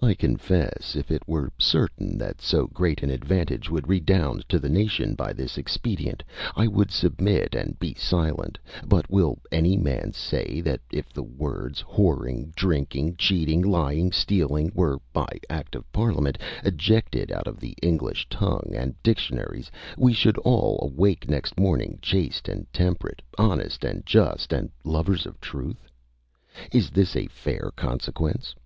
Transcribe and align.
I 0.00 0.14
confess, 0.14 0.96
if 0.96 1.12
it 1.12 1.22
were 1.28 1.52
certain 1.56 2.18
that 2.18 2.40
so 2.40 2.66
great 2.66 3.00
an 3.04 3.10
advantage 3.10 3.70
would 3.70 3.86
redound 3.86 4.44
to 4.48 4.58
the 4.58 4.68
nation 4.68 5.14
by 5.14 5.32
this 5.32 5.56
expedient, 5.56 6.24
I 6.56 6.66
would 6.66 6.90
submit, 6.90 7.54
and 7.54 7.78
be 7.78 7.94
silent; 7.94 8.58
but 8.84 9.08
will 9.08 9.38
any 9.52 9.76
man 9.76 10.14
say, 10.14 10.60
that 10.62 10.80
if 10.90 11.12
the 11.12 11.22
words, 11.22 11.80
whoring, 11.80 12.52
drinking, 12.56 13.14
cheating, 13.18 13.62
lying, 13.62 14.10
stealing, 14.10 14.72
were, 14.74 14.98
by 15.12 15.38
Act 15.48 15.76
of 15.76 15.92
Parliament, 15.92 16.38
ejected 16.64 17.30
out 17.30 17.46
of 17.46 17.60
the 17.60 17.76
English 17.80 18.28
tongue 18.28 18.72
and 18.74 19.00
dictionaries, 19.04 19.70
we 19.96 20.12
should 20.12 20.38
all 20.38 20.80
awake 20.82 21.30
next 21.30 21.56
morning 21.56 22.00
chaste 22.02 22.48
and 22.48 22.66
temperate, 22.72 23.22
honest 23.38 23.84
and 23.84 24.04
just, 24.04 24.52
and 24.52 24.72
lovers 24.82 25.24
of 25.24 25.40
truth? 25.40 25.88
Is 26.72 26.90
this 26.90 27.14
a 27.14 27.28
fair 27.28 27.70
consequence? 27.76 28.56